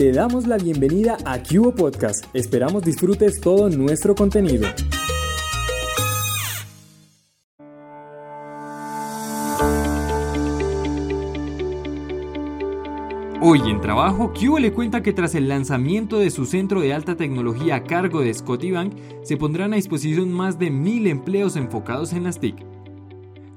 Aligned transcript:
te 0.00 0.12
damos 0.12 0.46
la 0.46 0.56
bienvenida 0.56 1.18
a 1.26 1.42
Cubo 1.42 1.74
Podcast. 1.74 2.24
Esperamos 2.32 2.82
disfrutes 2.84 3.38
todo 3.38 3.68
nuestro 3.68 4.14
contenido. 4.14 4.66
Hoy 13.42 13.60
en 13.66 13.82
trabajo, 13.82 14.32
Cubo 14.32 14.58
le 14.58 14.72
cuenta 14.72 15.02
que 15.02 15.12
tras 15.12 15.34
el 15.34 15.48
lanzamiento 15.48 16.18
de 16.18 16.30
su 16.30 16.46
centro 16.46 16.80
de 16.80 16.94
alta 16.94 17.16
tecnología 17.16 17.74
a 17.74 17.84
cargo 17.84 18.22
de 18.22 18.32
Scotiabank, 18.32 18.94
se 19.22 19.36
pondrán 19.36 19.74
a 19.74 19.76
disposición 19.76 20.32
más 20.32 20.58
de 20.58 20.70
mil 20.70 21.08
empleos 21.08 21.56
enfocados 21.56 22.14
en 22.14 22.24
las 22.24 22.40
TIC. 22.40 22.56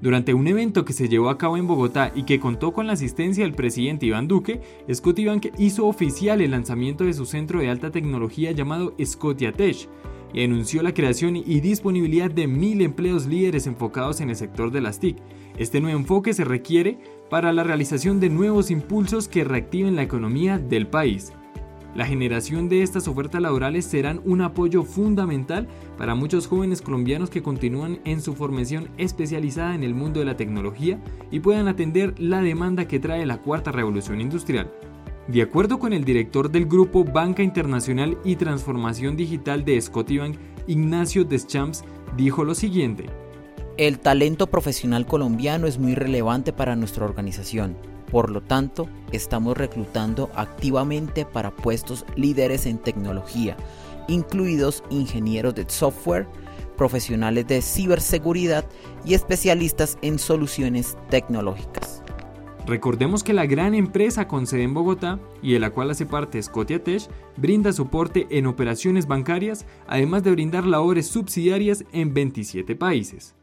Durante 0.04 0.34
un 0.34 0.46
evento 0.50 0.84
que 0.84 0.92
se 0.92 1.08
llevó 1.08 1.30
a 1.30 1.38
cabo 1.38 1.56
en 1.56 1.66
Bogotá 1.66 2.12
y 2.14 2.24
que 2.24 2.38
contó 2.38 2.74
con 2.74 2.88
la 2.88 2.92
asistencia 2.92 3.46
del 3.46 3.54
presidente 3.54 4.06
Iván 4.06 4.28
Duque, 4.28 4.60
Scotiabank 4.94 5.58
hizo 5.58 5.88
oficial 5.88 6.42
el 6.42 6.52
lanzamiento 6.52 7.06
de 7.06 7.14
su 7.14 7.26
centro 7.26 7.62
de 7.62 7.70
alta 7.70 7.90
tecnología 7.90 8.52
llamado 8.52 8.94
Scotiatech 9.02 9.88
y 10.34 10.44
anunció 10.44 10.84
la 10.84 10.94
creación 10.94 11.38
y 11.38 11.62
disponibilidad 11.62 12.30
de 12.30 12.48
mil 12.48 12.82
empleos 12.82 13.27
líderes 13.27 13.66
enfocados 13.66 14.20
en 14.20 14.30
el 14.30 14.36
sector 14.36 14.72
de 14.72 14.82
las 14.82 15.00
TIC. 15.00 15.16
Este 15.58 15.80
nuevo 15.80 15.98
enfoque 15.98 16.34
se 16.34 16.44
requiere 16.44 16.99
para 17.30 17.54
la 17.54 17.63
realización 17.63 18.20
de 18.20 18.27
nuevos 18.27 18.72
impulsos 18.72 19.30
que 19.30 19.46
reactiven 19.46 19.96
la 19.96 20.04
economía 20.04 20.60
del 20.60 20.85
país. 20.85 21.32
La 21.96 22.08
generación 22.08 22.70
de 22.70 22.82
estas 22.82 23.08
ofertas 23.08 23.42
laborales 23.42 23.86
serán 23.86 24.20
un 24.26 24.42
apoyo 24.42 24.84
fundamental 24.84 25.68
para 25.98 26.16
muchos 26.16 26.48
jóvenes 26.48 26.82
colombianos 26.82 27.30
que 27.30 27.44
continúan 27.44 28.00
en 28.04 28.20
su 28.20 28.34
formación 28.34 28.90
especializada 28.98 29.76
en 29.76 29.84
el 29.84 29.94
mundo 29.94 30.20
de 30.20 30.26
la 30.26 30.36
tecnología 30.36 31.00
y 31.30 31.40
puedan 31.40 31.68
atender 31.68 32.20
la 32.20 32.42
demanda 32.42 32.88
que 32.88 33.00
trae 33.00 33.26
la 33.28 33.38
cuarta 33.38 33.72
revolución 33.72 34.22
industrial. 34.22 34.72
De 35.28 35.42
acuerdo 35.42 35.78
con 35.80 35.94
el 35.94 36.04
director 36.04 36.52
del 36.52 36.66
grupo 36.66 37.06
Banca 37.06 37.44
Internacional 37.44 38.18
y 38.26 38.36
Transformación 38.36 39.16
Digital 39.16 39.63
de 39.63 39.80
Scotiabank, 39.80 40.35
Ignacio 40.68 41.24
Deschamps, 41.24 41.84
dijo 42.18 42.44
lo 42.44 42.55
siguiente. 42.55 43.05
El 43.76 43.98
talento 43.98 44.46
profesional 44.46 45.07
colombiano 45.07 45.66
es 45.66 45.79
muy 45.79 45.96
relevante 45.96 46.54
para 46.54 46.76
nuestra 46.76 47.05
organización. 47.05 47.76
Por 48.12 48.29
lo 48.29 48.41
tanto, 48.41 48.88
estamos 49.12 49.57
reclutando 49.57 50.29
activamente 50.35 51.26
para 51.26 51.49
puestos 51.49 52.05
líderes 52.16 52.68
en 52.68 52.77
tecnología, 52.77 53.57
incluidos 54.07 54.84
ingenieros 54.91 55.55
de 55.55 55.66
software, 55.68 56.27
profesionales 56.77 57.48
de 57.48 57.63
ciberseguridad 57.63 58.63
y 59.05 59.16
especialistas 59.16 59.98
en 60.04 60.20
soluciones 60.20 60.96
tecnológicas. 61.10 62.04
Recordemos 62.68 63.24
que 63.24 63.34
la 63.34 63.48
gran 63.48 63.74
empresa 63.74 64.28
con 64.28 64.46
sede 64.46 64.63
en 64.63 64.75
Bogotá 64.75 65.19
y 65.41 65.53
de 65.53 65.59
la 65.59 65.72
cual 65.72 65.90
hace 65.90 66.06
parte 66.06 66.41
Scotiatech 66.41 67.09
brinda 67.38 67.74
soporte 67.74 68.28
en 68.29 68.46
operaciones 68.46 69.07
bancarias, 69.07 69.66
además 69.88 70.22
de 70.22 70.29
brindar 70.29 70.63
labores 70.63 71.07
subsidiarias 71.07 71.84
en 71.91 72.13
27 72.13 72.75
países. 72.75 73.34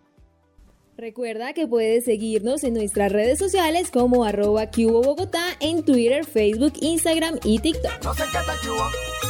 Recuerda 1.01 1.55
que 1.55 1.67
puedes 1.67 2.05
seguirnos 2.05 2.63
en 2.63 2.75
nuestras 2.75 3.11
redes 3.11 3.39
sociales 3.39 3.91
como 3.91 4.23
arroba 4.23 4.69
Bogotá 4.77 5.57
en 5.59 5.83
Twitter, 5.83 6.27
Facebook, 6.27 6.75
Instagram 6.83 7.39
y 7.43 7.59
TikTok. 7.59 9.30